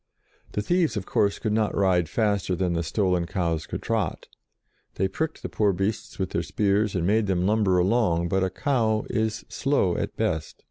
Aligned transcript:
The 0.53 0.63
thieves, 0.63 0.97
of 0.97 1.05
course, 1.05 1.37
could 1.37 1.53
not 1.53 1.75
ride 1.77 2.09
faster 2.09 2.55
than 2.55 2.73
the 2.73 2.81
stolen 2.81 3.27
cows 3.27 3.67
could 3.67 3.83
trot; 3.83 4.25
they 4.95 5.07
pricked 5.07 5.43
the 5.43 5.47
poor 5.47 5.73
beasts 5.73 6.17
with 6.17 6.31
their 6.31 6.41
spears, 6.41 6.95
and 6.95 7.05
made 7.05 7.27
them 7.27 7.45
lumber 7.45 7.77
along, 7.77 8.27
but 8.27 8.43
a 8.43 8.49
cow 8.49 9.05
is 9.11 9.45
slow 9.47 9.95
at 9.95 10.17
best. 10.17 10.55